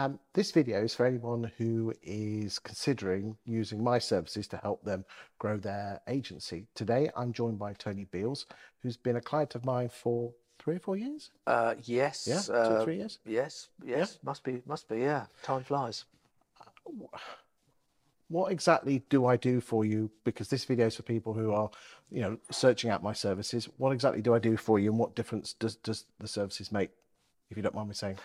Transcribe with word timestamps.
Um, 0.00 0.18
this 0.32 0.50
video 0.50 0.82
is 0.82 0.94
for 0.94 1.04
anyone 1.04 1.52
who 1.58 1.92
is 2.02 2.58
considering 2.58 3.36
using 3.44 3.84
my 3.84 3.98
services 3.98 4.46
to 4.48 4.56
help 4.56 4.82
them 4.82 5.04
grow 5.38 5.58
their 5.58 6.00
agency. 6.08 6.68
Today, 6.74 7.10
I'm 7.14 7.34
joined 7.34 7.58
by 7.58 7.74
Tony 7.74 8.06
Beales, 8.06 8.46
who's 8.82 8.96
been 8.96 9.16
a 9.16 9.20
client 9.20 9.54
of 9.56 9.66
mine 9.66 9.90
for 9.90 10.32
three 10.58 10.76
or 10.76 10.78
four 10.78 10.96
years. 10.96 11.32
Uh, 11.46 11.74
yes. 11.82 12.26
Yeah, 12.26 12.40
two 12.40 12.52
uh, 12.54 12.78
or 12.78 12.84
three 12.84 12.96
years. 12.96 13.18
Yes, 13.26 13.68
yes, 13.84 14.18
must 14.24 14.42
be, 14.42 14.62
must 14.64 14.88
be. 14.88 15.00
Yeah, 15.00 15.26
time 15.42 15.64
flies. 15.64 16.06
What 18.28 18.52
exactly 18.52 19.02
do 19.10 19.26
I 19.26 19.36
do 19.36 19.60
for 19.60 19.84
you? 19.84 20.10
Because 20.24 20.48
this 20.48 20.64
video 20.64 20.86
is 20.86 20.96
for 20.96 21.02
people 21.02 21.34
who 21.34 21.52
are, 21.52 21.68
you 22.10 22.22
know, 22.22 22.38
searching 22.50 22.90
out 22.90 23.02
my 23.02 23.12
services. 23.12 23.68
What 23.76 23.90
exactly 23.90 24.22
do 24.22 24.34
I 24.34 24.38
do 24.38 24.56
for 24.56 24.78
you, 24.78 24.88
and 24.88 24.98
what 24.98 25.14
difference 25.14 25.52
does 25.52 25.76
does 25.76 26.06
the 26.18 26.28
services 26.28 26.72
make? 26.72 26.88
If 27.50 27.58
you 27.58 27.62
don't 27.62 27.74
mind 27.74 27.88
me 27.88 27.94
saying. 27.94 28.16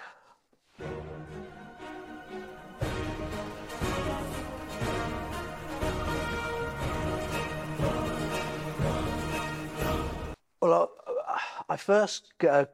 I, 11.76 11.78
first 11.78 12.32
uh, 12.50 12.66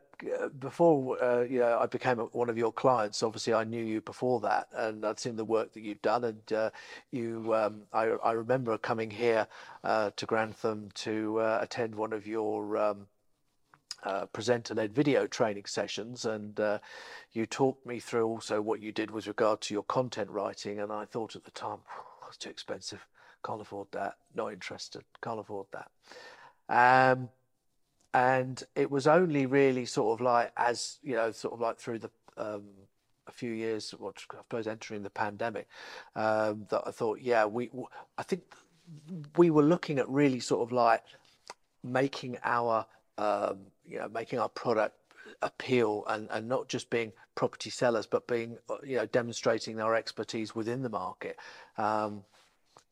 before 0.59 1.21
uh, 1.23 1.41
you 1.41 1.59
know 1.59 1.79
I 1.79 1.87
became 1.87 2.19
one 2.19 2.51
of 2.51 2.57
your 2.57 2.71
clients. 2.71 3.23
Obviously, 3.23 3.51
I 3.51 3.63
knew 3.63 3.83
you 3.83 3.99
before 3.99 4.39
that, 4.41 4.67
and 4.75 5.03
I'd 5.03 5.19
seen 5.19 5.35
the 5.37 5.45
work 5.45 5.73
that 5.73 5.81
you've 5.81 6.03
done. 6.03 6.23
And 6.23 6.53
uh, 6.53 6.69
you, 7.09 7.51
um, 7.55 7.81
I, 7.91 8.03
I 8.23 8.33
remember 8.33 8.77
coming 8.77 9.09
here 9.09 9.47
uh, 9.83 10.11
to 10.15 10.25
Grantham 10.27 10.89
to 10.93 11.39
uh, 11.39 11.59
attend 11.63 11.95
one 11.95 12.13
of 12.13 12.27
your 12.27 12.77
um, 12.77 13.07
uh, 14.03 14.27
presenter-led 14.27 14.93
video 14.93 15.25
training 15.25 15.65
sessions, 15.65 16.25
and 16.25 16.59
uh, 16.59 16.77
you 17.33 17.47
talked 17.47 17.87
me 17.87 17.99
through 17.99 18.27
also 18.27 18.61
what 18.61 18.81
you 18.81 18.91
did 18.91 19.09
with 19.09 19.25
regard 19.25 19.61
to 19.61 19.73
your 19.73 19.83
content 19.83 20.29
writing. 20.29 20.79
And 20.79 20.91
I 20.91 21.05
thought 21.05 21.35
at 21.35 21.43
the 21.43 21.51
time, 21.51 21.79
oh, 21.97 22.27
it's 22.27 22.37
too 22.37 22.51
expensive, 22.51 23.07
can't 23.43 23.61
afford 23.61 23.87
that, 23.93 24.17
not 24.35 24.53
interested, 24.53 25.03
can't 25.23 25.39
afford 25.39 25.65
that. 25.71 25.89
Um, 26.69 27.29
and 28.13 28.63
it 28.75 28.91
was 28.91 29.07
only 29.07 29.45
really 29.45 29.85
sort 29.85 30.19
of 30.19 30.23
like 30.23 30.51
as 30.57 30.99
you 31.01 31.15
know, 31.15 31.31
sort 31.31 31.53
of 31.53 31.61
like 31.61 31.77
through 31.77 31.99
the 31.99 32.11
um, 32.37 32.63
a 33.27 33.31
few 33.31 33.51
years, 33.51 33.91
what 33.91 34.15
I 34.33 34.37
suppose 34.37 34.67
entering 34.67 35.03
the 35.03 35.09
pandemic, 35.09 35.67
um, 36.15 36.65
that 36.69 36.83
I 36.85 36.91
thought, 36.91 37.21
yeah, 37.21 37.45
we, 37.45 37.69
I 38.17 38.23
think 38.23 38.43
we 39.37 39.49
were 39.49 39.63
looking 39.63 39.99
at 39.99 40.09
really 40.09 40.39
sort 40.39 40.67
of 40.67 40.71
like 40.71 41.03
making 41.83 42.37
our 42.43 42.85
um, 43.17 43.59
you 43.85 43.99
know 43.99 44.09
making 44.09 44.39
our 44.39 44.49
product 44.49 44.95
appeal 45.41 46.03
and, 46.07 46.27
and 46.31 46.47
not 46.47 46.67
just 46.67 46.89
being 46.89 47.11
property 47.35 47.69
sellers 47.69 48.05
but 48.05 48.27
being 48.27 48.57
you 48.83 48.97
know 48.97 49.05
demonstrating 49.05 49.79
our 49.79 49.95
expertise 49.95 50.55
within 50.55 50.81
the 50.81 50.89
market. 50.89 51.37
Um, 51.77 52.23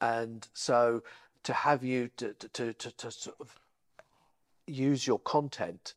and 0.02 0.48
so 0.54 1.04
to 1.44 1.54
have 1.54 1.84
you 1.84 2.10
to, 2.18 2.34
to, 2.34 2.74
to, 2.74 2.92
to 2.92 3.12
sort 3.12 3.36
of 3.40 3.56
use 4.70 5.06
your 5.08 5.20
content 5.20 5.94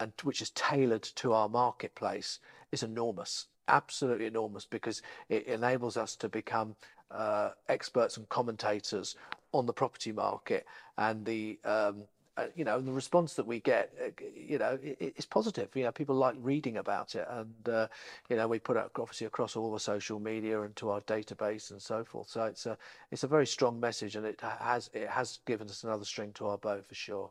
and 0.00 0.12
which 0.22 0.42
is 0.42 0.50
tailored 0.50 1.02
to 1.02 1.32
our 1.32 1.48
marketplace 1.48 2.38
is 2.70 2.82
enormous 2.82 3.46
absolutely 3.68 4.26
enormous 4.26 4.64
because 4.64 5.02
it 5.28 5.46
enables 5.46 5.96
us 5.96 6.16
to 6.16 6.28
become 6.28 6.74
uh, 7.10 7.50
experts 7.68 8.16
and 8.16 8.28
commentators 8.28 9.16
on 9.52 9.66
the 9.66 9.72
property 9.72 10.12
market 10.12 10.66
and 10.98 11.24
the 11.24 11.58
um, 11.64 12.04
uh, 12.38 12.46
you 12.56 12.64
know, 12.64 12.80
the 12.80 12.90
response 12.90 13.34
that 13.34 13.46
we 13.46 13.60
get, 13.60 13.92
uh, 14.02 14.08
you 14.34 14.58
know, 14.58 14.78
it, 14.82 14.96
it's 14.98 15.26
positive. 15.26 15.68
You 15.74 15.84
know, 15.84 15.92
people 15.92 16.14
like 16.14 16.34
reading 16.40 16.78
about 16.78 17.14
it, 17.14 17.26
and 17.28 17.68
uh, 17.68 17.88
you 18.30 18.36
know, 18.36 18.48
we 18.48 18.58
put 18.58 18.78
it 18.78 18.90
obviously 18.98 19.26
across 19.26 19.54
all 19.54 19.70
the 19.70 19.78
social 19.78 20.18
media 20.18 20.62
and 20.62 20.74
to 20.76 20.88
our 20.88 21.02
database 21.02 21.72
and 21.72 21.82
so 21.82 22.04
forth. 22.04 22.30
So 22.30 22.44
it's 22.44 22.64
a 22.64 22.78
it's 23.10 23.22
a 23.22 23.26
very 23.26 23.46
strong 23.46 23.78
message, 23.78 24.16
and 24.16 24.24
it 24.24 24.40
has 24.40 24.88
it 24.94 25.10
has 25.10 25.40
given 25.44 25.68
us 25.68 25.84
another 25.84 26.06
string 26.06 26.32
to 26.36 26.46
our 26.46 26.56
bow 26.56 26.80
for 26.80 26.94
sure. 26.94 27.30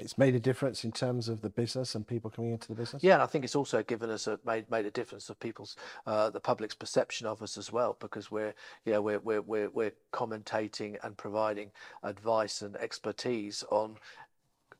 It's 0.00 0.16
made 0.16 0.34
a 0.34 0.40
difference 0.40 0.84
in 0.84 0.92
terms 0.92 1.28
of 1.28 1.42
the 1.42 1.50
business 1.50 1.94
and 1.94 2.06
people 2.06 2.30
coming 2.30 2.52
into 2.52 2.68
the 2.68 2.74
business. 2.74 3.04
Yeah, 3.04 3.14
and 3.14 3.22
I 3.22 3.26
think 3.26 3.44
it's 3.44 3.54
also 3.54 3.82
given 3.82 4.10
us 4.10 4.26
a 4.26 4.40
made 4.44 4.70
made 4.70 4.86
a 4.86 4.90
difference 4.90 5.28
of 5.28 5.38
people's 5.38 5.76
uh, 6.06 6.30
the 6.30 6.40
public's 6.40 6.74
perception 6.74 7.26
of 7.26 7.42
us 7.42 7.58
as 7.58 7.70
well 7.70 7.96
because 8.00 8.30
we're 8.30 8.54
you 8.84 8.92
know 8.92 9.02
we're 9.02 9.20
we're 9.20 9.42
we're, 9.42 9.70
we're 9.70 9.92
commentating 10.12 10.96
and 11.04 11.16
providing 11.16 11.70
advice 12.02 12.62
and 12.62 12.76
expertise 12.76 13.62
on 13.70 13.96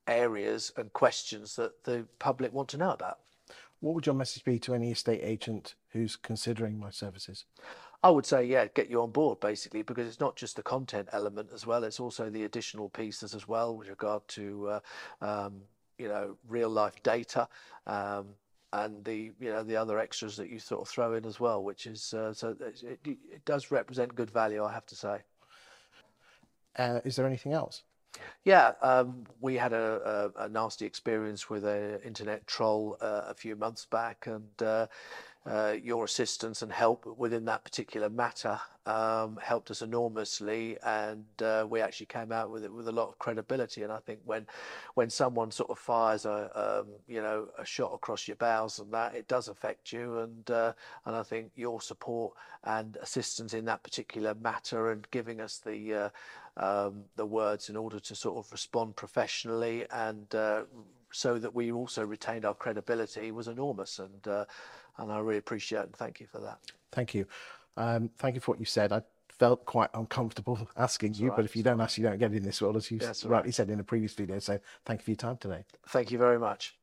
areas 0.06 0.72
and 0.76 0.92
questions 0.92 1.54
that 1.56 1.84
the 1.84 2.06
public 2.18 2.52
want 2.52 2.68
to 2.70 2.78
know 2.78 2.90
about. 2.90 3.18
What 3.80 3.94
would 3.94 4.06
your 4.06 4.14
message 4.14 4.44
be 4.44 4.58
to 4.60 4.74
any 4.74 4.90
estate 4.90 5.20
agent 5.22 5.74
who's 5.92 6.16
considering 6.16 6.78
my 6.78 6.90
services? 6.90 7.44
I 8.02 8.10
would 8.10 8.24
say, 8.24 8.44
yeah, 8.44 8.66
get 8.66 8.88
you 8.88 9.02
on 9.02 9.10
board 9.10 9.40
basically, 9.40 9.82
because 9.82 10.06
it's 10.06 10.20
not 10.20 10.36
just 10.36 10.56
the 10.56 10.62
content 10.62 11.08
element 11.12 11.50
as 11.52 11.66
well; 11.66 11.84
it's 11.84 12.00
also 12.00 12.30
the 12.30 12.44
additional 12.44 12.88
pieces 12.88 13.34
as 13.34 13.46
well 13.46 13.76
with 13.76 13.88
regard 13.88 14.26
to, 14.28 14.68
uh, 14.68 14.80
um, 15.20 15.60
you 15.98 16.08
know, 16.08 16.36
real 16.48 16.70
life 16.70 17.02
data 17.02 17.46
um, 17.86 18.28
and 18.72 19.04
the, 19.04 19.32
you 19.38 19.50
know, 19.50 19.62
the 19.62 19.76
other 19.76 19.98
extras 19.98 20.36
that 20.36 20.48
you 20.48 20.58
sort 20.58 20.80
of 20.80 20.88
throw 20.88 21.14
in 21.14 21.26
as 21.26 21.40
well, 21.40 21.62
which 21.62 21.86
is 21.86 22.14
uh, 22.14 22.32
so 22.32 22.56
it, 22.60 22.98
it, 23.04 23.44
does 23.44 23.70
represent 23.70 24.14
good 24.14 24.30
value, 24.30 24.64
I 24.64 24.72
have 24.72 24.86
to 24.86 24.96
say. 24.96 25.18
Uh, 26.76 27.00
is 27.04 27.16
there 27.16 27.26
anything 27.26 27.52
else? 27.52 27.82
Yeah, 28.44 28.72
um, 28.82 29.24
we 29.40 29.56
had 29.56 29.72
a, 29.72 30.32
a, 30.36 30.44
a, 30.44 30.48
nasty 30.48 30.84
experience 30.84 31.48
with 31.48 31.64
an 31.64 32.00
internet 32.04 32.46
troll 32.46 32.96
uh, 33.00 33.22
a 33.28 33.34
few 33.34 33.54
months 33.54 33.84
back, 33.84 34.26
and 34.26 34.62
uh, 35.46 35.74
your 35.82 36.04
assistance 36.04 36.60
and 36.62 36.70
help 36.70 37.06
within 37.16 37.46
that 37.46 37.64
particular 37.64 38.10
matter 38.10 38.60
um, 38.86 39.38
helped 39.42 39.70
us 39.70 39.82
enormously, 39.82 40.76
and 40.84 41.24
uh, 41.42 41.66
we 41.68 41.80
actually 41.80 42.06
came 42.06 42.30
out 42.32 42.50
with 42.50 42.64
it 42.64 42.72
with 42.72 42.88
a 42.88 42.92
lot 42.92 43.08
of 43.08 43.18
credibility. 43.18 43.82
And 43.82 43.92
I 43.92 43.98
think 43.98 44.20
when 44.24 44.46
when 44.94 45.08
someone 45.08 45.50
sort 45.50 45.70
of 45.70 45.78
fires 45.78 46.26
a 46.26 46.80
um, 46.80 46.88
you 47.06 47.22
know 47.22 47.48
a 47.58 47.64
shot 47.64 47.92
across 47.94 48.28
your 48.28 48.36
bows 48.36 48.78
and 48.78 48.92
that, 48.92 49.14
it 49.14 49.28
does 49.28 49.48
affect 49.48 49.92
you. 49.92 50.18
And 50.18 50.50
uh, 50.50 50.72
and 51.06 51.16
I 51.16 51.22
think 51.22 51.52
your 51.54 51.80
support 51.80 52.34
and 52.64 52.96
assistance 53.00 53.54
in 53.54 53.64
that 53.66 53.82
particular 53.82 54.34
matter 54.34 54.90
and 54.90 55.10
giving 55.10 55.40
us 55.40 55.58
the 55.58 55.94
uh, 55.94 56.08
um, 56.56 57.04
the 57.16 57.26
words 57.26 57.70
in 57.70 57.76
order 57.76 58.00
to 58.00 58.14
sort 58.14 58.44
of 58.44 58.52
respond 58.52 58.96
professionally 58.96 59.86
and 59.90 60.34
uh, 60.34 60.62
so 61.12 61.38
that 61.38 61.54
we 61.54 61.72
also 61.72 62.04
retained 62.04 62.44
our 62.44 62.54
credibility 62.54 63.32
was 63.32 63.48
enormous. 63.48 63.98
And 63.98 64.26
uh, 64.28 64.44
and 64.98 65.12
I 65.12 65.18
really 65.18 65.38
appreciate 65.38 65.80
it 65.80 65.86
and 65.86 65.96
thank 65.96 66.20
you 66.20 66.26
for 66.26 66.40
that. 66.40 66.58
Thank 66.92 67.14
you. 67.14 67.26
Um, 67.76 68.10
thank 68.18 68.34
you 68.34 68.40
for 68.40 68.52
what 68.52 68.60
you 68.60 68.66
said. 68.66 68.92
I 68.92 69.02
felt 69.28 69.64
quite 69.64 69.90
uncomfortable 69.94 70.68
asking 70.76 71.12
That's 71.12 71.20
you, 71.20 71.28
right. 71.28 71.36
but 71.36 71.44
if 71.44 71.56
you 71.56 71.62
don't 71.62 71.80
ask, 71.80 71.98
you 71.98 72.04
don't 72.04 72.18
get 72.18 72.32
in 72.32 72.42
this 72.42 72.60
world, 72.60 72.76
as 72.76 72.90
you 72.90 72.98
rightly 72.98 73.28
right. 73.28 73.54
said 73.54 73.70
in 73.70 73.80
a 73.80 73.84
previous 73.84 74.14
video. 74.14 74.38
So 74.38 74.58
thank 74.84 75.00
you 75.00 75.04
for 75.04 75.10
your 75.12 75.16
time 75.16 75.36
today. 75.38 75.64
Thank 75.88 76.10
you 76.10 76.18
very 76.18 76.38
much. 76.38 76.76